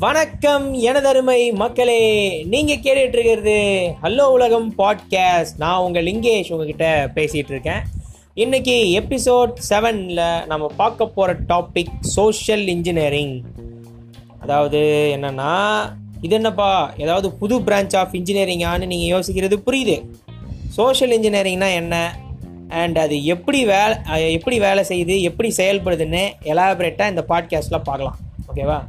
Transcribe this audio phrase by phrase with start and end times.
[0.00, 2.42] வணக்கம் எனதருமை மக்களே.
[2.44, 5.56] நீங்க கேட்டுட்டு இருக்கிறது ஹலோ உலகம் பாட்காஸ்ட்.
[5.58, 7.82] நான் உங்க லிங்கேஷ் உங்ககிட்ட பேசிட்டு இருக்கேன்
[8.34, 13.42] இன்னைக்கு எபிசோட் செவனில் நம்ம பார்க்க போகிற டாபிக் சோஷியல் இன்ஜினியரிங்.
[14.40, 14.78] அதாவது
[15.16, 15.52] என்னன்னா
[16.20, 16.92] இது என்னப்பா?
[16.96, 20.06] ஏதாவது புது பிரான்ச் ஆஃப் இன்ஜினியரிங்கான்னு நீங்கள் யோசிக்கிறது புரியுது.
[20.68, 22.18] சோஷியல் இன்ஜினியரிங்னா என்ன?
[22.68, 25.20] அண்ட் அது எப்படி வேலை எப்படி வேலை செய்யுது?
[25.20, 28.16] எப்படி செயல்படுதுன்னு எலாபரேட்டாக இந்த பாட்காஸ்ட்டில் பார்க்கலாம்.
[28.54, 28.80] ஓகேவா?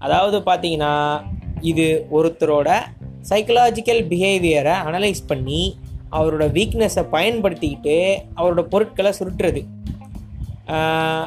[0.00, 1.22] அதாவது பார்த்தீங்கன்னா
[1.60, 2.68] இது ஒருத்தரோட
[3.30, 5.76] சைக்கலாஜிக்கல் பிஹேவியரை அனலைஸ் பண்ணி
[6.12, 7.96] அவரோட வீக்னஸை பயன்படுத்திக்கிட்டு
[8.36, 9.60] அவரோட பொருட்களை சுருட்டுறது.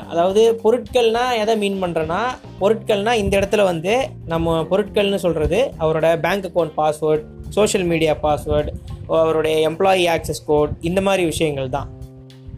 [0.09, 2.21] அதாவது பொருட்கள்னா எதை மீன் பண்ணுறேன்னா
[2.59, 8.71] பொருட்கள்னால் இந்த இடத்துல வந்து நம்ம பொருட்கள்னு சொல்கிறது அவரோட bank account password social media password
[9.07, 11.89] அவருடைய எம்ப்ளாயி ஆக்சஸ் கோட் இந்த மாதிரி விஷயங்கள் தான்.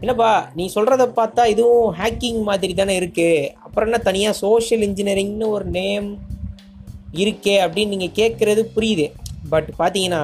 [0.00, 5.64] என்னப்பா நீ சொல்கிறத பார்த்தா இதுவும் ஹேக்கிங் மாதிரி தானே இருக்குது அப்புறம் என்ன தனியாக சோஷியல் இன்ஜினியரிங்னு ஒரு
[5.64, 6.18] நேம்
[7.14, 9.12] இருக்கே அப்படின்னு நீங்கள் கேட்குறது புரியுது.
[9.50, 10.22] பட் பார்த்தீங்கன்னா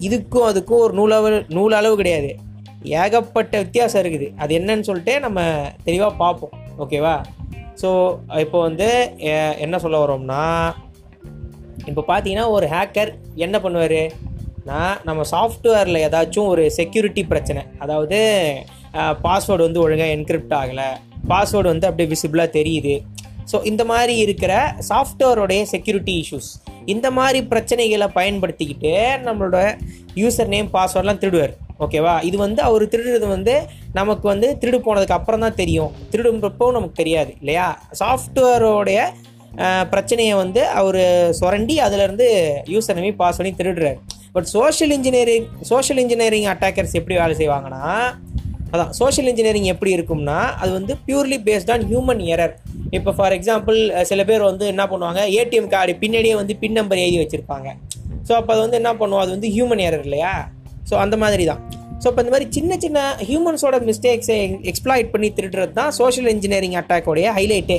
[0.00, 2.36] இதுக்கும் அதுக்கும் ஒரு நூலளவு நூலளவு கிடையாது.
[2.82, 4.36] ஏகப்பட்ட வித்தியாசம் இருக்குது.
[4.36, 6.50] அது என்னன்னு சொல்லிட்டு நம்ம தெளிவாக பார்ப்போம்.
[6.78, 7.24] ஓகேவா
[7.82, 10.74] ஸோ இப்போ வந்து எ- என்ன சொல்ல வரோம்னா
[11.84, 14.10] இப்போ பார்த்தீங்கன்னா ஒரு ஹேக்கர் என்ன பண்ணுவார்?
[14.64, 17.62] நான் நம்ம சாஃப்ட்வேரில் ஏதாச்சும் ஒரு செக்யூரிட்டி பிரச்சனை.
[17.78, 18.18] அதாவது
[18.94, 20.86] பாஸ்வேர்டு வந்து ஒழுங்காக என்கிரிப்ட் ஆகலை.
[21.32, 22.94] பாஸ்வேர்டு வந்து அப்படியே விசிபிளாக தெரியுது.
[23.50, 24.52] ஸோ இந்த மாதிரி இருக்கிற
[24.90, 26.50] சாஃப்ட்வேரோடைய செக்யூரிட்டி இஷ்யூஸ்
[26.94, 28.92] இந்த மாதிரி பிரச்சனைகளை பயன்படுத்திக்கிட்டு
[29.26, 29.58] நம்மளோட
[30.22, 33.54] யூசர் நேம் பாஸ்வேர்ட்லாம் திருடுவார் ஓகேவா இது வந்து அவர் திருடுறது வந்து
[33.98, 35.90] நமக்கு வந்து திருடு போனதுக்கு அப்புறம் தான் தெரியும்.
[36.12, 37.66] திருடுன்றப்போ நமக்கு தெரியாது இல்லையா?
[38.00, 39.00] சாஃப்ட்வேரோடைய
[39.92, 41.02] பிரச்சனையை வந்து அவர்
[41.38, 42.26] சுரண்டி அதுலேருந்து
[42.74, 43.98] யூசர் நேம் பாஸ்வேர்டையும் திருடுறார்.
[43.98, 47.84] திருடுறாரு but social engineering social engineering attackers எப்படி வேலை செய்வாங்கன்னா
[48.72, 52.54] அதான் சோஷியல் இன்ஜினியரிங் எப்படி இருக்கும்னா அது வந்து purely based on human error
[52.96, 53.78] இப்போ ஃபார் எக்ஸாம்பிள்
[54.10, 57.68] சில பேர் வந்து என்ன பண்ணுவாங்க ஏடிஎம் கார்டு பின்னாடியே வந்து பின் நம்பர் எழுதி வச்சுருப்பாங்க.
[58.28, 60.32] ஸோ அப்போ அது வந்து என்ன பண்ணுவோம் அது வந்து ஹியூமன் எரர் இல்லையா?
[60.90, 61.60] ஸோ அந்த மாதிரி தான்
[62.02, 64.38] ஸோ இப்போ இந்த மாதிரி சின்ன சின்ன ஹியூமன்ஸோட மிஸ்டேக்ஸை
[64.70, 67.78] எக்ஸ்ப்ளாய்ட் பண்ணி திருடுறது தான் சோஷியல் இன்ஜினியரிங் அட்டாக்கோடைய ஹைலைட்டே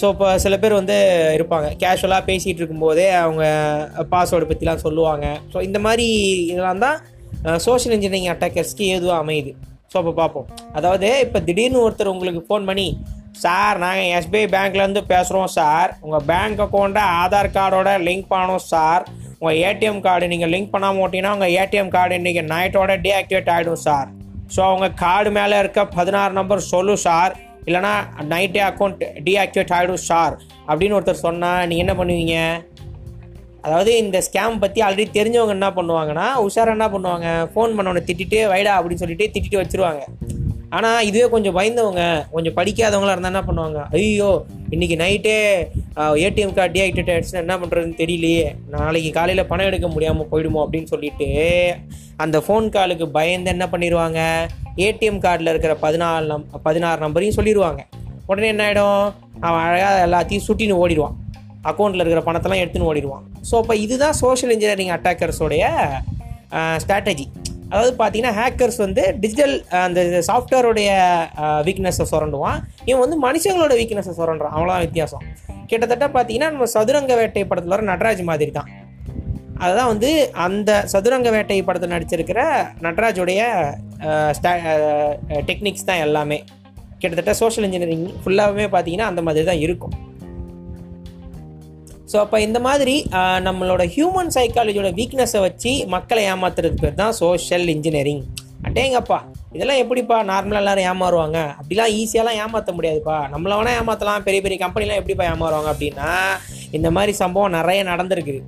[0.00, 0.94] ஸோ இப்போ சில பேர் வந்து
[1.36, 1.66] இருப்பாங்க.
[1.82, 3.44] கேஷுவலாக பேசிகிட்டு இருக்கும்போதே அவங்க
[4.12, 5.26] பாஸ்வேர்டு பற்றிலாம் சொல்லுவாங்க.
[5.52, 6.06] ஸோ இந்த மாதிரி
[6.52, 6.96] இதெல்லாம் தான்
[7.66, 9.52] சோஷியல் இன்ஜினியரிங் அட்டாக்கர்ஸ்க்கு ஏதுவாக அமையுது?
[9.90, 10.46] ஸோ அப்போ பார்ப்போம்.
[10.78, 12.86] அதாவது இப்போ திடீர்னு ஒருத்தர் உங்களுக்கு ஃபோன் பண்ணி
[13.42, 15.90] சார் நாங்கள் எஸ்பிஐ பேங்க்லேருந்து பேசுகிறோம் சார்.
[16.06, 19.04] உங்கள் பேங்க் அக்கௌண்ட்டை ஆதார் கார்டோட லிங்க் பண்ணணும் சார்.
[19.38, 24.08] உங்கள் ஏடிஎம் கார்டு நீங்கள் லிங்க் பண்ணாமல் ஓட்டிங்கன்னா உங்கள் ஏடிஎம் கார்டு இன்றைக்கி நைட்டோட டீஆக்டிவேட் ஆகிடும் சார்.
[24.54, 27.34] ஸோ அவங்க கார்டு மேலே இருக்க பதினாறு நம்பர் சொல்லு சார்.
[27.68, 27.92] இல்லைனா
[28.32, 30.34] நைட்டே அக்கௌண்ட் டீஆக்டிவேட் ஆகிடும் சார்.
[30.70, 32.36] அப்படின்னு ஒருத்தர் சொன்னால் நீங்கள் என்ன பண்ணுவீங்க?
[33.64, 37.28] அதாவது இந்த ஸ்கேம் பற்றி ஆல்ரெடி தெரிஞ்சவங்க என்ன பண்ணுவாங்கன்னா உஷாராக என்ன பண்ணுவாங்க?
[37.52, 40.02] ஃபோன் பண்ணவனை திட்டிட்டு வைடா அப்படின்னு சொல்லிட்டு திட்டிட்டு வச்சிருவாங்க.
[40.76, 42.02] ஆனால் இதுவே கொஞ்சம் பயந்தவங்க
[42.34, 43.80] கொஞ்சம் படிக்காதவங்களா இருந்தால் என்ன பண்ணுவாங்க?
[43.96, 44.30] ஐயோ
[44.74, 45.36] இன்னைக்கு நைட்டே
[46.24, 48.46] ஏடிஎம் கார்டு டீஆக்டிவேட் ஆகிடுச்சுன்னா என்ன பண்ணுறதுன்னு தெரியலையே.
[48.74, 51.28] நாளைக்கு காலையில் பணம் எடுக்க முடியாமல் போயிடுமோ அப்படின்னு சொல்லிட்டு
[52.24, 54.20] அந்த ஃபோன் காலுக்கு பயந்து என்ன பண்ணிடுவாங்க
[54.86, 57.82] ஏடிஎம் கார்டில் இருக்கிற பதினாலு நம் பதினாறு நம்பரையும் சொல்லிடுவாங்க
[58.30, 59.04] உடனே என்ன ஆகிடும்
[59.46, 61.16] அவன் அழகாக எல்லாத்தையும் சுட்டின்னு ஓடிடுவான்.
[61.70, 63.24] அக்கௌண்ட்டில் இருக்கிற பணத்தெல்லாம் எடுத்துன்னு ஓடிடுவான்.
[63.50, 65.64] ஸோ இப்போ இதுதான் சோஷியல் இன்ஜினியரிங் அட்டாக்கர்ஸோடைய
[66.82, 67.26] ஸ்ட்ராட்டஜி
[67.72, 69.54] அதாவது பார்த்தீங்கன்னா ஹேக்கர்ஸ் வந்து டிஜிட்டல்
[69.86, 70.90] அந்த சாஃப்ட்வேருடைய
[71.66, 72.58] வீக்னஸை சுரண்டுவான்.
[72.88, 74.54] இவன் வந்து மனுஷங்களோட வீக்னஸை சுரண்டுறான்.
[74.56, 75.24] அவ்வளோதான் வித்தியாசம்.
[75.70, 78.70] கிட்டத்தட்ட பார்த்தீங்கன்னா நம்ம சதுரங்க வேட்டை படத்தில் வர நடராஜ் மாதிரி தான்
[79.64, 80.10] அதுதான் வந்து
[80.44, 82.40] அந்த சதுரங்க வேட்டை படத்தில் நடிச்சிருக்கிற
[82.86, 83.40] நடராஜுடைய
[85.48, 86.38] டெக்னிக்ஸ் தான் எல்லாமே.
[87.00, 89.94] கிட்டத்தட்ட சோஷியல் இன்ஜினியரிங் ஃபுல்லாகவே பார்த்தீங்கன்னா அந்த மாதிரி தான் இருக்கும்.
[92.08, 92.94] ஸோ அப்போ இந்த மாதிரி
[93.40, 98.24] நம்மளோட ஹியூமன் சைக்காலஜியோட வீக்னஸை வச்சு மக்களை ஏமாத்துறது பேர் தான் சோஷியல் இன்ஜினியரிங்
[98.66, 99.18] அட்டேங்கப்பா
[99.54, 101.38] இதெல்லாம் எப்படிப்பா நார்மலாக எல்லாரும் ஏமாறுவாங்க?
[101.58, 103.16] அப்படிலாம் ஈஸியாலாம் ஏமாற்ற முடியாதுப்பா.
[103.28, 106.08] நம்மள வேணால் ஏமாற்றலாம் பெரிய பெரிய கம்பெனிலாம் எப்படிப்பா ஏமாறுவாங்க அப்படின்னா
[106.72, 108.40] இந்த மாதிரி சம்பவம் நிறைய நடந்திருக்குது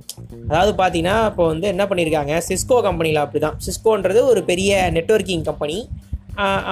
[0.49, 5.77] அதாவது பார்த்தீங்கன்னா இப்போ வந்து என்ன பண்ணியிருக்காங்க சிஸ்கோ கம்பெனியில் அப்படி தான் சிஸ்கோன்றது ஒரு பெரிய நெட்வொர்க்கிங் கம்பெனி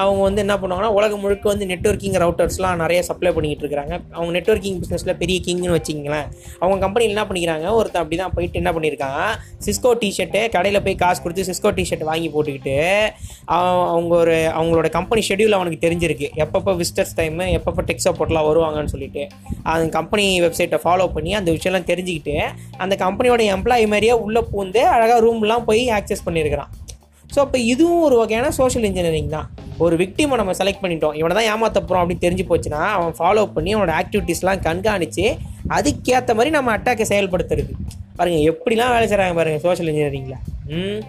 [0.02, 3.96] அவங்க வந்து என்ன பண்ணுவாங்கன்னா உலகம் முழுக்க வந்து நெட்வொர்க்கிங் ரவுட்டர்ஸ்லாம் நிறைய சப்ளை பண்ணிக்கிட்டு இருக்கிறாங்க.
[4.16, 6.28] அவங்க நெட்வொர்க்கிங் பிஸ்னஸில் பெரிய கிங்னு வச்சிங்களேன்
[6.62, 9.22] அவங்க கம்பெனியில் என்ன பண்ணிக்கிறாங்க ஒருத்தன் அப்படி தான் போயிட்டு என்ன பண்ணியிருக்காங்க
[9.68, 12.78] சிஸ்கோ டிஷர்ட்டு கடையில் போய் காசு கொடுத்து சிஸ்கோ டிஷர்ட் வாங்கி போட்டுக்கிட்டு
[13.58, 16.30] அவங்க ஒரு அவங்களோட கம்பெனி ஷெடியூல் அவனுக்கு தெரிஞ்சிருக்கு.
[16.46, 19.26] எப்பப்போ விசிட்டர்ஸ் டைமு எப்பப்போ டெக்ஸ் சப்போர்ட்லாம் வருவாங்கன்னு சொல்லிட்டு
[19.74, 22.38] அந்த கம்பெனி வெப்சைட்டை ஃபாலோ பண்ணி அந்த விஷயம்லாம் தெரிஞ்சுக்கிட்டு
[22.86, 26.72] அந்த கம்பெனியோட எம்ப்ளாயி மாதிரியே உள்ளே பூந்து அழகாக ரூம்லாம் போய் ஆக்சஸ் பண்ணியிருக்கிறான்.
[27.36, 29.48] ஸோ அப்போ இதுவும் ஒரு வகையான சோஷியல் இன்ஜினியரிங் தான்.
[29.86, 31.16] ஒரு விக்டிமை நம்ம செலக்ட் பண்ணிட்டோம்.
[31.22, 35.26] இவனை தான் ஏமாத்த போகிறோம் அப்படின்னு தெரிஞ்சு போச்சுன்னா அவன் ஃபாலோ பண்ணி அவனோட ஆக்டிவிட்டீஸ்லாம் கண்காணித்து
[35.78, 37.74] அதுக்கேற்ற மாதிரி நம்ம அட்டாக்கை செயல்படுத்துறது.
[38.18, 40.42] பாருங்கள் எப்படிலாம் வேலை செய்கிறாங்க பாருங்கள் சோஷியல் இன்ஜினியரிங்கில்
[40.80, 41.02] ம்.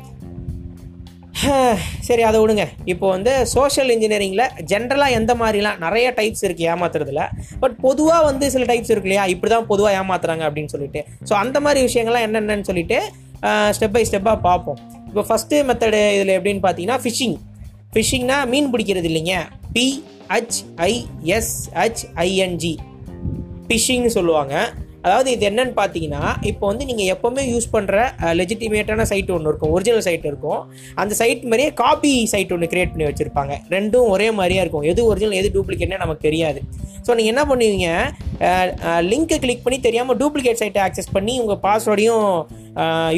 [2.06, 2.64] சரி அதை விடுங்க.
[2.92, 7.22] இப்போ வந்து சோஷியல் இன்ஜினியரிங்கில் ஜென்ரலாக எந்த மாதிரிலாம் நிறைய டைப்ஸ் இருக்குது ஏமாத்துறதுல.
[7.62, 9.24] பட் பொதுவாக வந்து சில டைப்ஸ் இருக்கு இல்லையா?
[9.34, 11.00] இப்படி தான் பொதுவாக ஏமாத்துறாங்க அப்படின்னு சொல்லிட்டு.
[11.28, 12.98] ஸோ அந்த மாதிரி விஷயங்கள்லாம் என்னென்னு சொல்லிட்டு
[13.76, 14.78] ஸ்டெப் பை ஸ்டெப்பாக பார்ப்போம்.
[15.08, 17.36] இப்போ ஃபஸ்ட்டு மெத்தடு இதில் எப்படின்னு பார்த்தீங்கன்னா ஃபிஷிங்
[17.92, 19.34] ஃபிஷிங்னா மீன் பிடிக்கிறது இல்லைங்க.
[19.76, 22.74] பிஹெச்ஐஎஸ்ஹெச்ஐஎன்ஜி
[23.68, 24.54] ஃபிஷிங்னு சொல்லுவாங்க.
[25.06, 27.96] அதாவது இது என்னன்னு பார்த்தீங்கன்னா இப்போ வந்து நீங்கள் எப்போவுமே யூஸ் பண்ணுற
[28.38, 29.72] லெஜிட்டிமேட்டான சைட் ஒன்று இருக்கும்.
[29.76, 30.60] ஒரிஜினல் சைட் இருக்கும்.
[31.02, 33.54] அந்த சைட் மாதிரியே காப்பி சைட் ஒன்று கிரியேட் பண்ணி வச்சுருப்பாங்க.
[33.74, 34.86] ரெண்டும் ஒரே மாதிரியாக இருக்கும்.
[34.92, 36.62] எது ஒரிஜினல் எது டூப்ளிகேட்னு நமக்கு தெரியாது.
[37.06, 37.88] ஸோ நீங்கள் என்ன பண்ணுவீங்க?
[39.10, 42.26] லிங்க்கை கிளிக் பண்ணி தெரியாமல் டூப்ளிகேட் சைட்டை ஆக்சஸ் பண்ணி உங்கள் பாஸ்வேர்டையும்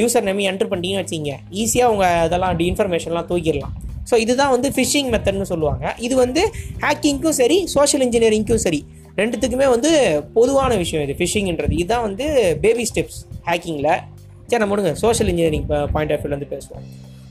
[0.01, 1.33] யூசர் நேமே என்டர் பண்ணிட்டீங்கன்னு வச்சிங்க
[1.63, 3.75] ஈஸியாக உங்கள் இதெல்லாம் இன்ஃபர்மேஷன்லாம் தூக்கிடலாம்.
[4.11, 5.87] ஸோ இதுதான் வந்து ஃபிஷிங் மெத்தட்னு சொல்லுவாங்க.
[6.07, 6.43] இது வந்து
[6.85, 8.81] ஹேக்கிங்க்கும் சரி சோஷியல் இன்ஜினியரிங்க்கும் சரி.
[9.21, 9.91] ரெண்டுத்துக்குமே வந்து
[10.39, 12.27] பொதுவான விஷயம் இது ஃபிஷிங்ன்றது இதுதான் வந்து
[12.65, 13.21] பேபி ஸ்டெப்ஸ்
[13.51, 13.93] ஹேக்கிங்கில்
[14.51, 16.85] சரி நம்ம முடுங்க சோஷியல் இன்ஜினியரிங் பாயிண்ட் ஆஃப் வியூலேருந்து பேசுவோம்.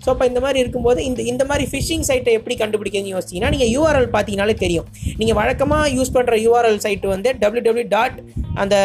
[0.03, 4.09] ஸோ அப்போ இந்த மாதிரி இருக்கும்போது இந்த இந்த மாதிரி ஃபிஷிங் சைட்டை எப்படி கண்டுபிடிக்கிறதுன்னு யோசிச்சிங்கன்னா நீங்கள் யூஆர்எல்
[4.15, 4.87] பார்த்தீங்கனாலே தெரியும்.
[5.19, 8.17] நீங்கள் வழக்கமாக யூஸ் பண்ணுற யூஆர்எல் சைட்டு வந்து டபிள்யூ டபிள்யூ டாட்
[8.63, 8.75] அந்த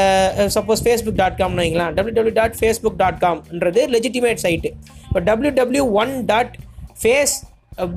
[0.56, 4.70] சப்போஸ் ஃபேஸ்புக் டாட் காம்னு வைங்களா W W dot Facebook dot காம்ன்றது legitimate site
[5.08, 6.54] இப்போ W W one dot
[7.02, 7.36] face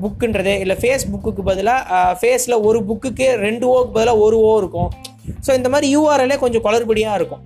[0.02, 4.90] புக்குன்றது இல்லை ஃபேஸ் புக்குக்கு பதிலாக ஃபேஸில் ஒரு புக்குக்கு ரெண்டு ஓக்கு பதிலாக ஒரு ஓ இருக்கும்.
[5.46, 7.42] ஸோ இந்த மாதிரி யூஆர்எல்லே கொஞ்சம் குளறுபடியாக இருக்கும்.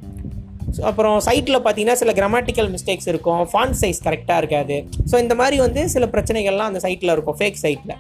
[0.76, 3.42] ஸோ அப்புறம் சைட்டில் பார்த்தீங்கன்னா சில கிராமட்டிக்கல் மிஸ்டேக்ஸ் இருக்கும்.
[3.52, 4.76] ஃபாண்ட் சைஸ் கரெக்டாக இருக்காது.
[5.10, 7.96] ஸோ இந்த மாதிரி வந்து சில பிரச்சனைகள்லாம் அந்த சைட்டில் இருக்கும் ஃபேக் சைட்டில்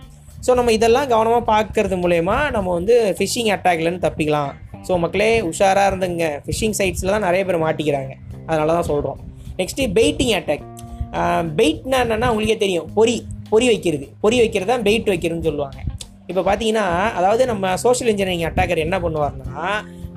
[0.46, 4.52] ஸோ நம்ம இதெல்லாம் கவனமாக பார்க்கறது மூலயமா நம்ம வந்து ஃபிஷிங் அட்டாக்லேருந்து தப்பிக்கலாம்.
[4.86, 6.24] ஸோ மக்களே உஷாராக இருந்துங்க.
[6.44, 8.12] ஃபிஷிங் சைட்ஸில் தான் நிறைய பேர் மாட்டிக்கிறாங்க.
[8.48, 9.18] அதனால தான் சொல்கிறோம்
[9.58, 10.64] நெக்ஸ்ட்டு பெயிட்டிங் அட்டாக்
[11.58, 12.88] பெயிட்னா என்னென்னா உங்களுக்கே தெரியும்.
[12.98, 13.18] பொறி.
[13.52, 14.06] பொறி வைக்கிறது.
[14.24, 15.78] பொறி வைக்கிறது தான் பெயிட் வைக்கிறதுன்னு சொல்லுவாங்க.
[16.30, 16.86] இப்போ பார்த்தீங்கன்னா
[17.18, 19.64] அதாவது நம்ம சோஷியல் இன்ஜினியரிங் அட்டாக்கர் என்ன பண்ணுவார்னா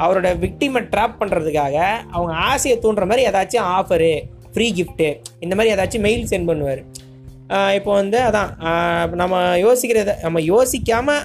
[0.03, 1.77] அவரோட விக்டிமை ட்ராப் பண்ணுறதுக்காக
[2.15, 4.11] அவங்க ஆசையை தூண்டுற மாதிரி ஏதாச்சும் ஆஃபரு
[4.53, 5.07] ஃப்ரீ கிஃப்ட்டு
[5.45, 6.81] இந்த மாதிரி ஏதாச்சும் மெயில் சென்ட் பண்ணுவார்.
[7.77, 8.51] இப்போ வந்து அதான்
[9.21, 11.23] நம்ம யோசிக்கிறத நம்ம யோசிக்காமல்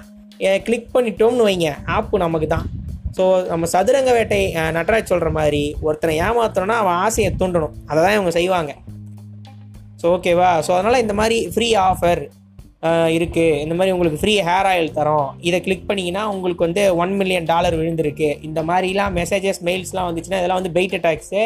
[0.66, 1.70] கிளிக் பண்ணிட்டோம்னு வைங்க.
[1.96, 2.66] ஆப்பு நமக்கு தான்.
[3.16, 4.40] ஸோ நம்ம சதுரங்க வேட்டை
[4.76, 7.74] நட்ராஜ் சொல்கிற மாதிரி ஒருத்தனை ஏமாத்தணும்னா அவன் ஆசையை தூண்டணும்.
[7.90, 8.72] அதை தான் இவங்க செய்வாங்க.
[10.00, 12.22] ஸோ ஓகேவா ஸோ அதனால் இந்த மாதிரி ஃப்ரீ ஆஃபர்
[13.14, 15.30] இருக்குது இந்த மாதிரி உங்களுக்கு ஃப்ரீ ஹேர் ஆயில் தரோம்.
[15.48, 18.28] இதை கிளிக் பண்ணிங்கன்னா உங்களுக்கு வந்து ஒன் மில்லியன் டாலர் விழுந்திருக்கு.
[18.48, 21.42] இந்த மாதிரிலாம் மெசேஜஸ் மெயில்ஸ்லாம் வந்துச்சுன்னா இதெல்லாம் வந்து பெயிட் அட்டாக்ஸு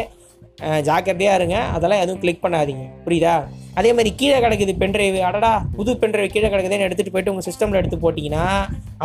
[0.87, 1.57] ஜாக்கிரதையாக இருங்க.
[1.75, 2.83] அதெல்லாம் எதுவும் கிளிக் பண்ணாதீங்க.
[3.05, 3.35] புரியுதா?
[3.79, 7.97] அதே மாதிரி கீழே கிடக்குது பென்ட்ரைவ் அடடா புது பென்ட்ரைவ் கீழே கிடக்குதுன்னு எடுத்துகிட்டு போயிட்டு உங்கள் சிஸ்டமில் எடுத்து
[8.05, 8.45] போட்டிங்கன்னா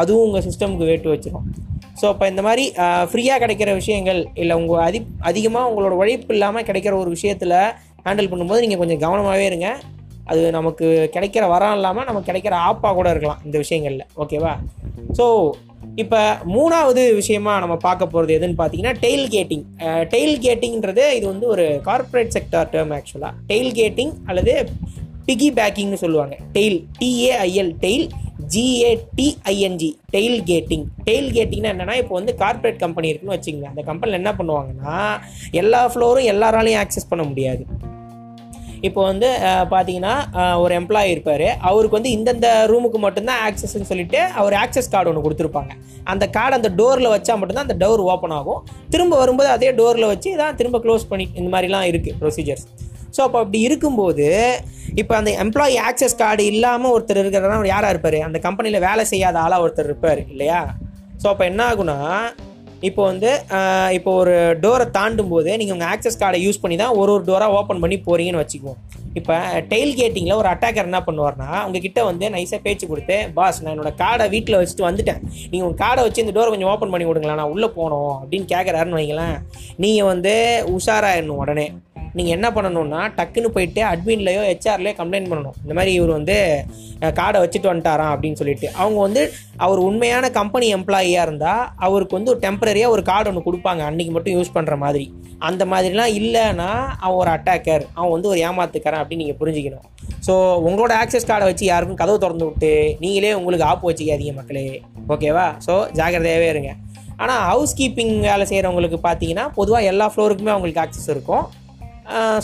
[0.01, 1.47] அதுவும் உங்கள் சிஸ்டமுக்கு வேட்டு வச்சிடும்
[2.01, 2.65] ஸோ இப்போ இந்த மாதிரி
[3.11, 4.99] ஃப்ரீயாக கிடைக்கிற விஷயங்கள் இல்லை உங்கள் அதி
[5.31, 7.57] அதிகமாக உங்களோட உழைப்பு இல்லாமல் கிடைக்கிற ஒரு விஷயத்தில்
[8.09, 9.71] ஹேண்டில் பண்ணும்போது நீங்கள் கொஞ்சம் கவனமாகவே இருங்க.
[10.33, 14.07] அது நமக்கு கிடைக்கிற வரம் இல்லாமல் நமக்கு கிடைக்கிற ஆப்பாக கூட இருக்கலாம் இந்த விஷயங்களில்.
[14.23, 14.53] ஓகேவா
[15.19, 15.27] ஸோ
[16.03, 16.21] இப்போ
[16.55, 19.65] மூணாவது விஷயமா நம்ம பார்க்க போகிறது எதுன்னு பார்த்தீங்கன்னா டெய்ல் கேட்டிங்
[20.13, 24.55] டெய்ல் கேட்டிங்கிறது இது வந்து ஒரு கார்ப்பரேட் செக்டார் டேர்ம் ஆக்சுவலாக டெய்ல் கேட்டிங் அல்லது
[25.29, 26.35] பிகி பேக்கிங்னு சொல்லுவாங்க.
[26.57, 28.07] Tail T A I L tail
[28.53, 29.91] G A T I N G
[30.51, 34.95] tailgating tail கேட்டிங்னா என்னென்னா இப்போ வந்து கார்ப்பரேட் கம்பெனி இருக்குன்னு வச்சுக்கோங்க அந்த கம்பெனியில் என்ன பண்ணுவாங்கன்னா
[35.63, 37.65] எல்லா ஃப்ளோரும் எல்லாராலையும் ஆக்சஸ் பண்ண முடியாது.
[38.87, 39.29] இப்போ வந்து
[39.73, 40.15] பார்த்தீங்கன்னா
[40.63, 41.47] ஒரு எம்ப்ளாயி இருப்பார்.
[41.69, 45.73] அவருக்கு வந்து இந்தந்த ரூமுக்கு மட்டும்தான் ஆக்சஸ்ன்னு சொல்லிட்டு அவர் ஆக்சஸ் கார்டு ஒன்று கொடுத்துருப்பாங்க.
[46.13, 48.61] அந்த கார்டு அந்த டோரில் வச்சா மட்டும்தான் அந்த டோர் ஓப்பன் ஆகும்.
[48.95, 52.67] திரும்ப வரும்போது அதே டோரில் வச்சு தான் திரும்ப க்ளோஸ் பண்ணி இந்த மாதிரிலாம் இருக்குது ப்ரொசீஜர்ஸ்
[53.17, 54.27] ஸோ அப்போ அப்படி இருக்கும்போது
[55.01, 58.19] இப்போ அந்த எம்ப்ளாயி ஆக்சஸ் கார்டு இல்லாமல் ஒருத்தர் இருக்கிறதா அவர் யாராக இருப்பார்?
[58.27, 60.61] அந்த கம்பெனியில் வேலை செய்யாத ஆளாக ஒருத்தர் இருப்பார் இல்லையா?
[61.23, 61.97] ஸோ அப்போ என்ன ஆகுனா
[62.89, 63.31] இப்போ வந்து
[63.97, 67.57] இப்போ ஒரு டோரை தாண்டும் போது நீங்கள் உங்கள் ஆக்சஸ் கார்டை யூஸ் பண்ணி தான் ஒரு ஒரு டோராக
[67.59, 68.79] ஓப்பன் பண்ணி போகிறீங்கன்னு வச்சுக்குவோம்.
[69.19, 69.37] இப்போ
[69.71, 74.27] டெய்ல் கேட்டிங்கில் ஒரு அட்டாக்கர் என்ன பண்ணுவார்னா உங்ககிட்ட வந்து நைஸாக பேச்சு கொடுத்து பாஸ் நான் என்னோட கார்டை
[74.35, 75.21] வீட்டில் வச்சுட்டு வந்துட்டேன்.
[75.51, 77.41] நீங்கள் உங்கள் கார்டை வச்சு இந்த டோரை கொஞ்சம் ஓப்பன் பண்ணி கொடுங்களேன்.
[77.43, 78.15] நான் உள்ளே போகணும்.
[78.23, 79.37] அப்படின்னு கேட்குறாருன்னு வைங்களேன்.
[79.85, 80.35] நீங்கள் வந்து
[80.77, 81.67] உஷாராயிடணும் உடனே.
[82.17, 85.57] நீங்கள் என்ன பண்ணணும்னா டக்குன்னு போயிட்டு அட்மின்லையோ ஹெச்ஆர்லையோ கம்ப்ளைண்ட் பண்ணணும்.
[85.65, 86.37] இந்த மாதிரி இவர் வந்து
[87.19, 88.67] கார்டை வச்சுட்டு வந்துட்டாராம் அப்படின்னு சொல்லிட்டு.
[88.81, 89.23] அவங்க வந்து
[89.67, 93.83] அவர் உண்மையான கம்பெனி எம்ப்ளாயியாக இருந்தால் அவருக்கு வந்து ஒரு டெம்பரரியாக ஒரு கார்டு ஒன்று கொடுப்பாங்க.
[93.91, 95.07] அன்றைக்கி மட்டும் யூஸ் பண்ணுற மாதிரி.
[95.49, 96.71] அந்த மாதிரிலாம் இல்லைன்னா
[97.05, 99.87] அவன் ஒரு அட்டாக்கர் அவன் வந்து ஒரு ஏமாத்துக்காரன் அப்படின்னு நீங்கள் புரிஞ்சுக்கணும்.
[100.27, 100.35] ஸோ
[100.69, 102.71] உங்களோட ஆக்சஸ் கார்டை வச்சு யாருக்கும் கதவு திறந்து விட்டு
[103.03, 104.65] நீங்களே உங்களுக்கு ஆப்பு வச்சுக்காதீங்க மக்களே.
[105.15, 106.73] ஓகேவா ஸோ ஜாக்கிரதையாகவே இருங்க.
[107.23, 111.47] ஆனால் ஹவுஸ் கீப்பிங் வேலை செய்கிறவங்களுக்கு பார்த்தீங்கன்னா பொதுவாக எல்லா ஃப்ளோருக்குமே அவங்களுக்கு ஆக்சஸ் இருக்கும்.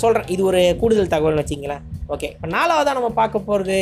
[0.02, 1.82] சொல்கிறேன் இது ஒரு கூடுதல் தகவல்னு வச்சிங்களேன்
[2.14, 3.78] ஓகே இப்போ நாலாவதாக நம்ம பார்க்க போகிறது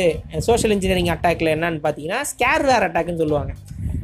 [0.47, 3.53] சோஷியல் இன்ஜினியரிங் அட்டாக்ல என்னன்னு பார்த்தீங்கன்னா ஸ்கேர்வேர் அட்டாக்னு சொல்லுவாங்க.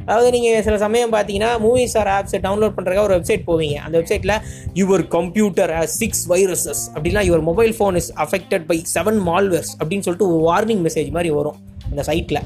[0.04, 3.76] அதாவது நீங்கள் சில சமயம் பார்த்தீங்கன்னா மூவிஸ் ஆர் ஆப்ஸ் டவுன்லோட் பண்ணுறதுக்காக ஒரு வெப்சைட் போவீங்க.
[3.86, 4.34] அந்த வெப்சைட்டில்
[4.80, 10.06] your computer has six viruses அப்படின்னா your mobile phone is affected by seven malwares அப்படின்னு
[10.08, 11.58] சொல்லிட்டு ஒரு வார்னிங் மெசேஜ் மாதிரி வரும்
[11.90, 12.42] அந்த சைட்டில்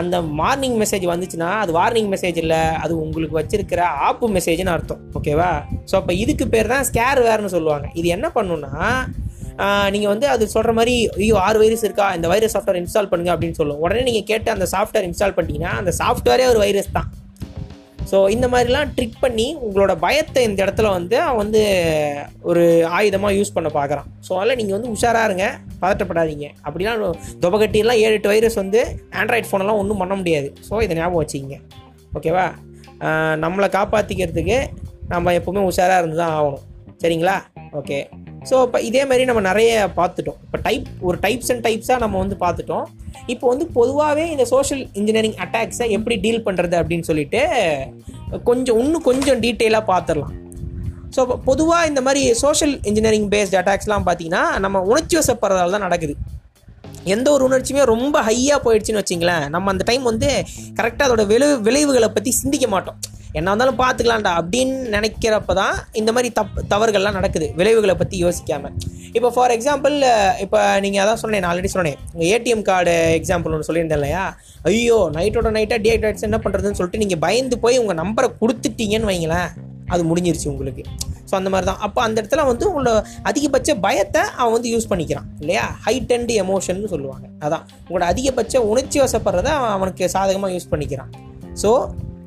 [0.00, 5.02] அந்த மார்னிங் மெசேஜ் வந்துச்சுன்னா அது வார்னிங் மெசேஜ் இல்லை அது உங்களுக்கு வச்சிருக்கிற ஆப்பு மெசேஜ்னு அர்த்தம்.
[5.18, 5.50] ஓகேவா
[5.90, 7.88] ஸோ அப்போ இதுக்கு பேர் தான் ஸ்கேர் வேர்னு சொல்லுவாங்க.
[8.00, 8.72] இது என்ன பண்ணுன்னா
[9.94, 13.58] நீங்கள் வந்து அது சொல்கிற மாதிரி ஐயோ ஆறு வைரஸ் இருக்கா இந்த வைரஸ் சாஃப்ட்வேர் இன்ஸ்டால் பண்ணுங்க அப்படின்னு
[13.60, 17.10] சொல்லுவோம் உடனே நீங்கள் கேட்டு அந்த சாஃப்ட்வேர் இன்ஸ்டால் பண்ணிட்டீங்கன்னா அந்த சாஃப்ட்வேரே ஒரு வைரஸ் தான்.
[18.10, 21.62] ஸோ இந்த மாதிரிலாம் ட்ரிக் பண்ணி உங்களோட பயத்தை இந்த இடத்துல வந்து அவன் வந்து
[22.50, 22.64] ஒரு
[22.96, 25.46] ஆயுதமாக யூஸ் பண்ண பார்க்குறான் ஸோ அதனால் நீங்கள் வந்து உஷாராக இருங்க
[25.82, 26.48] பதட்டப்படாதீங்க.
[26.66, 27.02] அப்படிலாம்
[27.44, 28.82] துபகட்டியெல்லாம் ஏழு எட்டு வைரஸ் வந்து
[29.20, 30.50] ஆண்ட்ராய்ட் ஃபோனெல்லாம் ஒன்றும் பண்ண முடியாது.
[30.68, 31.58] ஸோ இதை ஞாபகம் வச்சுக்கிங்க.
[32.18, 32.46] ஓகேவா
[33.44, 34.58] நம்மளை காப்பாற்றிக்கிறதுக்கு
[35.14, 36.62] நம்ம எப்போவுமே உஷாராக இருந்து தான் ஆகணும்.
[37.02, 37.36] சரிங்களா?
[37.80, 37.98] ஓகே
[38.48, 40.38] ஸோ இப்போ இதே மாதிரி நம்ம நிறைய பார்த்துட்டோம்.
[40.46, 42.86] இப்போ டைப் ஒரு டைப்ஸ் அண்ட் டைப்ஸாக நம்ம வந்து பார்த்துட்டோம்.
[43.32, 47.42] இப்போ வந்து பொதுவாகவே இந்த சோஷியல் இன்ஜினியரிங் அட்டாக்ஸை எப்படி டீல் பண்ணுறது அப்படின்னு சொல்லிட்டு
[48.48, 50.34] கொஞ்சம் இன்னும் கொஞ்சம் டீட்டெயிலாக பார்த்துடலாம்.
[51.16, 56.14] ஸோ பொதுவாக இந்த மாதிரி சோஷியல் இன்ஜினியரிங் பேஸ்ட் அட்டாக்ஸ்லாம் பார்த்தீங்கன்னா நம்ம உணர்ச்சி வசப்படுறதால தான் நடக்குது.
[57.14, 60.28] எந்த ஒரு உணர்ச்சியுமே ரொம்ப ஹையாக போயிடுச்சுன்னு வச்சிங்களேன் நம்ம அந்த டைம் வந்து
[60.78, 62.98] கரெக்டாக அதோட விளைவு விளைவுகளை பற்றி சிந்திக்க மாட்டோம்.
[63.38, 68.74] என்ன வந்தாலும் பார்த்துக்கலாம்டா அப்படின்னு நினைக்கிறப்ப தான் இந்த மாதிரி தப் தவறுகள்லாம் நடக்குது விளைவுகளை பற்றி யோசிக்காமல்
[69.16, 69.96] இப்போ ஃபார் எக்ஸாம்பிள்
[70.44, 71.98] இப்போ நீங்கள் அதான் சொன்னேன் நான் ஆல்ரெடி சொன்னேன்.
[72.14, 74.24] உங்கள் ஏடிஎம் கார்டு எக்ஸாம்பிள் ஒன்று சொல்லியிருந்தேன் இல்லையா?
[74.70, 79.50] ஐயோ நைட்டோட நைட்டாக டீஆக்டிவேட்ஸ் என்ன பண்ணுறதுன்னு சொல்லிட்டு நீங்கள் பயந்து போய் உங்கள் நம்பரை கொடுத்துட்டீங்கன்னு வைங்களேன்.
[79.92, 80.82] அது முடிஞ்சிருச்சு உங்களுக்கு.
[81.30, 82.92] ஸோ அந்த மாதிரி தான் அப்போ அந்த இடத்துல வந்து உங்களோட
[83.30, 85.64] அதிகபட்ச பயத்தை அவன் வந்து யூஸ் பண்ணிக்கிறான் இல்லையா?
[85.86, 86.14] ஹைட்
[86.44, 87.26] எமோஷன் சொல்லுவாங்க.
[87.44, 87.64] அதான்.
[87.86, 91.12] உங்களோட அதிகபட்ச உணர்ச்சி வசப்படுறத அவன் அவனுக்கு சாதகமாக யூஸ் பண்ணிக்கிறான்.
[91.62, 91.70] ஸோ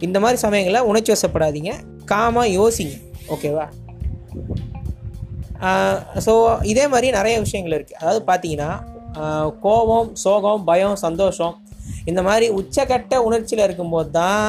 [0.07, 1.73] இந்த மாதிரி சமயங்களில் உணர்ச்சி வசப்படாதீங்க.
[2.13, 2.95] காமாக யோசிங்க.
[3.35, 3.67] ஓகேவா
[6.25, 6.33] ஸோ
[6.71, 8.71] இதே மாதிரி நிறைய விஷயங்கள் இருக்குது அதாவது பார்த்தீங்கன்னா
[9.59, 11.55] கோபம் சோகம் பயம் சந்தோஷம்
[12.05, 14.45] இந்த மாதிரி உச்சக்கட்ட உணர்ச்சியில் இருக்கும்போது தான்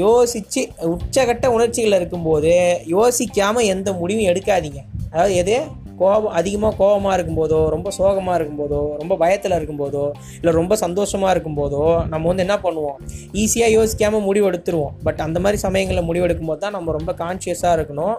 [0.00, 0.60] யோசித்து
[0.94, 2.52] உச்சகட்ட உணர்ச்சிகள் இருக்கும்போது
[2.96, 4.80] யோசிக்காமல் எந்த முடிவும் எடுக்காதீங்க.
[5.12, 5.56] அதாவது எது?
[6.00, 10.04] கோபம் அதிகமாக கோபமாக இருக்கும்போதோ ரொம்ப சோகமாக இருக்கும்போதோ ரொம்ப பயத்தில் இருக்கும்போதோ
[10.40, 11.82] இல்லை ரொம்ப சந்தோஷமாக இருக்கும்போதோ
[12.12, 12.98] நம்ம வந்து என்ன பண்ணுவோம்?
[13.42, 14.94] ஈஸியாக யோசிக்காமல் முடிவு எடுத்துருவோம்.
[15.06, 18.16] பட் அந்த மாதிரி சமயங்களில் முடிவு எடுக்கும்போது தான் நம்ம ரொம்ப கான்ஷியஸாக இருக்கணும்.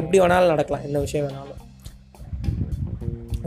[0.00, 0.84] எப்படி வேணாலும் நடக்கலாம்.
[0.88, 1.58] என்ன விஷயம் வேணாலும்.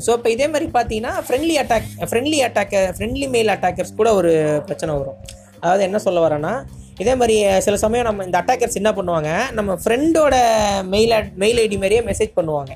[0.06, 4.32] ஸோ இப்போ இதே மாதிரி பார்த்தீங்கன்னா friendly attack friendly attacker friendly mail attackers கூட ஒரு
[4.68, 5.20] பிரச்சனை வரும்.
[5.64, 6.54] அதாவது என்ன சொல்ல வரேன்னா
[7.01, 10.36] இதே மாதிரி சில சமயம் நம்ம இந்த அட்டாக்கர்ஸ் என்ன பண்ணுவாங்க நம்ம ஃப்ரெண்டோட
[10.93, 12.74] மெயில் மெயில் ஐடி மாதிரியே மெசேஜ் பண்ணுவாங்க.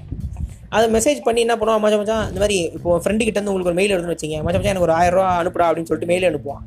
[0.76, 3.80] அதை மெசேஜ் பண்ணி என்ன பண்ணுவான் மச்சம் மச்சான் இந்த மாதிரி இப்போ ஃப்ரெண்டு கிட்ட இருந்து உங்களுக்கு ஒரு
[3.80, 6.64] மெயில் எழுதுன்னு வச்சிங்க மச்சம் மச்சான் எனக்கு ஒரு ஆயிரம் ரூபா அனுப்புடா அப்படின்னு சொல்லிட்டு மெயில் அனுப்புவான்.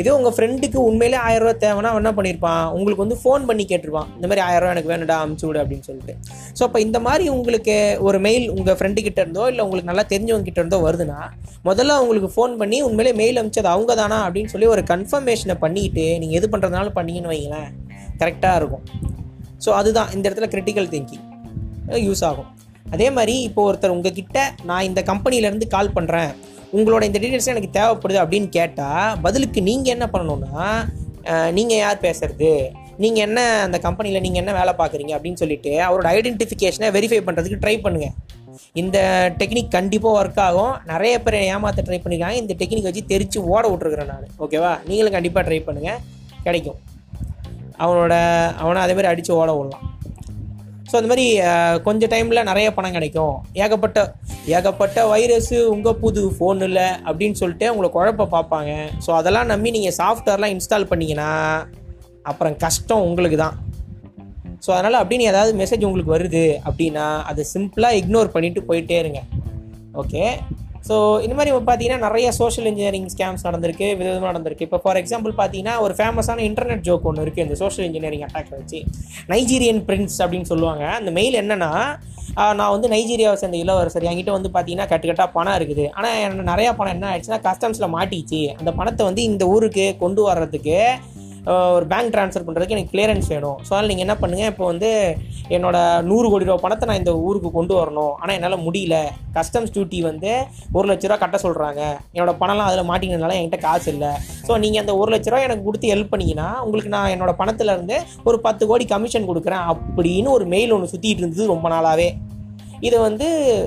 [0.00, 4.08] இதே உங்கள் ஃப்ரெண்டுக்கு உண்மையிலே ஆயிரம் ரூபா தேவைன்னா அவன் என்ன பண்ணியிருப்பான் உங்களுக்கு வந்து ஃபோன் பண்ணி கேட்டிருப்பான்.
[4.16, 6.14] இந்த மாதிரி ஆயிரம் ரூபா எனக்கு வேணுடா அமுச்சு விடு அப்படின்னு சொல்லிட்டு.
[6.58, 7.76] ஸோ அப்போ இந்த மாதிரி உங்களுக்கு
[8.08, 11.20] ஒரு மெயில் உங்கள் ஃப்ரெண்டு கிட்ட இருந்தோ இல்லை உங்களுக்கு நல்லா தெரிஞ்சவங்க கிட்ட இருந்தோ வருதுன்னா
[11.68, 16.38] முதல்ல உங்களுக்கு ஃபோன் பண்ணி உண்மையிலே மெயில் அமிச்சது அவங்க தானா அப்படின்னு சொல்லி ஒரு கன்ஃபர்மேஷனை பண்ணிக்கிட்டு நீங்கள்
[16.40, 17.70] எது பண்ணுறதுனாலும் பண்ணிங்கன்னு வைங்களேன்.
[18.22, 18.84] கரெக்டாக இருக்கும்.
[19.64, 20.10] ஸோ அதுதான்.
[20.16, 21.26] இந்த இடத்துல கிரிட்டிக்கல் திங்கிங்
[22.06, 22.48] யூஸ் ஆகும்.
[22.94, 26.32] அதே மாதிரி இப்போ ஒருத்தர் உங்ககிட்ட நான் இந்த கம்பெனிலேருந்து கால் பண்ணுறேன்
[26.76, 30.66] உங்களோட இந்த டீட்டெயில்ஸ் எனக்கு தேவைப்படுது அப்படின்னு கேட்டால் பதிலுக்கு நீங்கள் என்ன பண்ணணும்னா
[31.56, 32.52] நீங்கள் யார் பேசுறது?
[33.02, 37.74] நீங்கள் என்ன அந்த கம்பெனியில் நீங்கள் என்ன வேலை பார்க்குறீங்க அப்படின்னு சொல்லிட்டு அவரோட ஐடென்டிஃபிகேஷனை வெரிஃபை பண்ணுறதுக்கு ட்ரை
[37.84, 38.14] பண்ணுங்கள்
[38.80, 38.98] இந்த
[39.40, 40.74] டெக்னிக் கண்டிப்பாக ஒர்க் ஆகும்.
[40.90, 42.38] நிறைய பேர் ஏமாற்ற ட்ரை பண்ணிருக்காங்க.
[42.42, 44.34] இந்த டெக்னிக் வச்சு தெரிச்சு ஓட விட்ருக்குறேன் நான்.
[44.44, 46.00] ஓகேவா நீங்களும் கண்டிப்பாக ட்ரை பண்ணுங்கள்
[46.46, 46.78] கிடைக்கும்.
[47.84, 48.14] அவனோட
[48.62, 49.86] அவனை அதே மாதிரி அடித்து ஓட விடலாம்.
[50.92, 51.26] ஸோ அந்த மாதிரி
[51.84, 53.36] கொஞ்சம் டைமில் நிறைய பணம் கிடைக்கும்.
[53.64, 53.98] ஏகப்பட்ட
[54.56, 58.72] ஏகப்பட்ட வைரஸு உங்கள் புது ஃபோன் இல்லை அப்படின்னு சொல்லிட்டு உங்களை குழப்ப பார்ப்பாங்க.
[59.04, 61.30] ஸோ அதெல்லாம் நம்பி நீங்கள் சாஃப்ட்வேர்லாம் இன்ஸ்டால் பண்ணிங்கன்னா
[62.30, 63.56] அப்புறம் கஷ்டம் உங்களுக்கு தான்.
[64.64, 69.22] ஸோ அதனால் அப்படின்னு ஏதாவது மெசேஜ் உங்களுக்கு வருது அப்படின்னா அதை சிம்பிளாக இக்னோர் பண்ணிவிட்டு போயிட்டே இருங்க.
[70.02, 70.24] ஓகே
[70.88, 74.66] ஸோ இந்த மாதிரி பார்த்தீங்கன்னா நிறைய சோஷியல் இன்ஜினியரிங் ஸ்கேம்ஸ் நடந்திருக்கு விதவிதமாக நடந்திருக்கு.
[74.68, 78.80] இப்போ ஃபார் எக்ஸாம்பிள் பார்த்தீங்கன்னா ஒரு ஃபேமஸான இன்டர்நெட் ஜோக் ஒன்று இருக்குது இந்த சோஷியல் இன்ஜினியரிங் அட்டாக் வச்சு.
[79.34, 80.84] நைஜீரியன் பிரின்ஸ் அப்படின்னு சொல்லுவாங்க.
[81.00, 81.70] அந்த மெயில் என்னென்னா
[82.58, 84.06] நான் வந்து நைஜீரியாவை சேர்ந்த இளவரசர்.
[84.10, 85.84] என்கிட்ட வந்து பார்த்தீங்கன்னா கட்டுக்கட்டா பணம் இருக்குது.
[85.96, 88.42] ஆனால் எனக்கு நிறையா பணம் என்ன ஆயிடுச்சுன்னா கஸ்டம்ஸில் மாட்டிச்சு.
[88.60, 90.78] அந்த பணத்தை வந்து இந்த ஊருக்கு கொண்டு வர்றதுக்கு
[91.74, 93.56] ஒரு பேங்க் ட்ரான்ஸ்ஃபர் பண்ணுறதுக்கு எனக்கு கிளியரன்ஸ் வேணும்.
[93.66, 94.90] ஸோ அதனால் நீங்கள் என்ன பண்ணுங்கள் இப்போ வந்து
[95.56, 95.76] என்னோட
[96.10, 98.12] நூறு கோடி ரூபா பணத்தை நான் இந்த ஊருக்கு கொண்டு வரணும்.
[98.20, 98.96] ஆனால் என்னால் முடியல.
[99.38, 100.30] கஸ்டம்ஸ் டியூட்டி வந்து
[100.76, 101.80] ஒரு லட்ச ரூபா கட்ட சொல்கிறாங்க
[102.14, 104.12] என்னோட பணம்லாம் அதில் மாட்டிக்கிறதுனால என்கிட்ட காசு இல்லை.
[104.48, 107.98] ஸோ நீங்கள் அந்த ஒரு லட்ச ரூபா எனக்கு கொடுத்து ஹெல்ப் பண்ணிங்கன்னா உங்களுக்கு நான் என்னோட பணத்துலேருந்து
[108.30, 112.10] ஒரு பத்து கோடி கமிஷன் கொடுக்குறேன் அப்படின்னு ஒரு மெயில் ஒன்று சுற்றிட்டு இருந்தது ரொம்ப நாளாகவே
[112.88, 113.26] இதை வந்து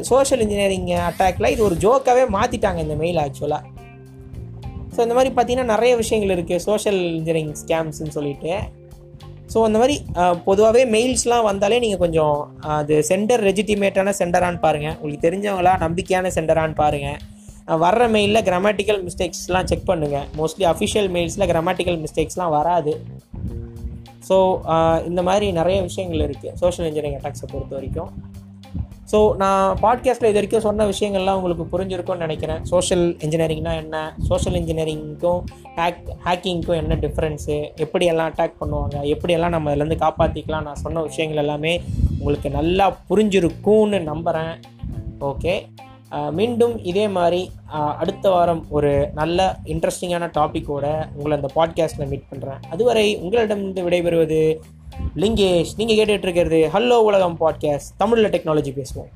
[0.10, 3.75] சோஷியல் இன்ஜினியரிங் அட்டாக்ல இது ஒரு ஜோக்காகவே மாற்றிட்டாங்க இந்த மெயில் ஆக்சுவலாக
[4.96, 8.54] ஸோ இந்த மாதிரி பார்த்தீங்கன்னா நிறைய விஷயங்கள் இருக்குது சோஷியல் இன்ஜினியரிங் ஸ்கேம்ஸ்ன்னு சொல்லிட்டு.
[9.54, 9.96] ஸோ அந்த மாதிரி
[10.48, 12.38] பொதுவாகவே மெயில்ஸ்லாம் வந்தாலே நீங்கள் கொஞ்சம்
[12.75, 17.20] அது சென்டர் ரெஜிட்டிமேட்டான சென்டரான்னு பாருங்கள் உங்களுக்கு தெரிஞ்சவங்களா நம்பிக்கையான சென்டரான்னு பாருங்கள்
[17.84, 22.94] வர்ற மெயிலில் கிராமட்டிக்கல் மிஸ்டேக்ஸ்லாம் செக் பண்ணுங்கள் மோஸ்ட்லி அஃபிஷியல் மெயில்ஸில் கிராமட்டிக்கல் மிஸ்டேக்ஸ்லாம் வராது.
[24.28, 24.38] ஸோ
[25.10, 28.12] இந்த மாதிரி நிறைய விஷயங்கள் இருக்குது சோஷியல் இன்ஜினியரிங் அட்டாக்ஸை பொறுத்த வரைக்கும்.
[29.15, 32.63] ஸோ நான் பாட்காஸ்ட்டில் இது வரைக்கும் சொன்ன விஷயங்கள்லாம் உங்களுக்கு புரிஞ்சிருக்கும்னு நினைக்கிறேன்.
[32.63, 33.95] சோஷியல் இன்ஜினியரிங்னா என்ன?
[34.29, 35.39] சோஷியல் இன்ஜினியரிங்க்கும்
[35.77, 38.95] ஹேக் ஹேக்கிங்க்கும் என்ன டிஃப்ரென்ஸு எப்படியெல்லாம் அட்டாக் பண்ணுவாங்க?
[39.13, 41.74] எப்படியெல்லாம் நம்ம இதுலேருந்து காப்பாற்றிக்கலாம் நான் சொன்ன விஷயங்கள் எல்லாமே
[42.19, 44.53] உங்களுக்கு நல்லா புரிஞ்சிருக்கும்னு நம்புகிறேன்
[45.31, 45.55] ஓகே
[46.31, 47.41] மீண்டும் இதே மாதிரி
[48.01, 54.41] அடுத்த வாரம் ஒரு நல்ல இன்ட்ரெஸ்டிங்கான டாப்பிக்கோட உங்களை அந்த பாட்காஸ்ட்டில் மீட் பண்ணுறேன் அதுவரை உங்களிடம் விடைபெறுவது
[55.15, 59.12] லிங்கேஷ் நீங்கள் கேட்டுட்டு இருக்கிறது ஹலோ உலகம் பாட்காஸ்ட் தமிழில் டெக்னாலஜி பேசுவோம்.